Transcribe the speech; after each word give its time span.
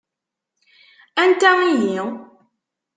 Anta 1.23 1.51
ihi? 1.69 1.99